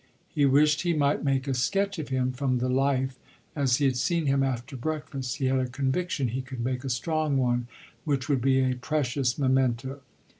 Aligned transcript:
He 0.33 0.47
wished 0.47 0.81
he 0.81 0.93
might 0.93 1.23
make 1.23 1.47
a 1.47 1.53
sketch 1.53 1.99
of 1.99 2.09
him, 2.09 2.31
from 2.31 2.57
the 2.57 2.69
life, 2.69 3.19
as 3.55 3.75
he 3.77 3.85
had 3.85 3.95
seen 3.97 4.25
him 4.25 4.41
after 4.41 4.75
breakfast; 4.75 5.37
he 5.37 5.45
had 5.45 5.59
a 5.59 5.67
conviction 5.67 6.29
he 6.29 6.41
could 6.41 6.61
make 6.65 6.83
a 6.83 6.89
strong 6.89 7.37
one, 7.37 7.67
which 8.03 8.27
would 8.27 8.41
be 8.41 8.61
a 8.61 8.73
precious 8.73 9.37
memento. 9.37 10.01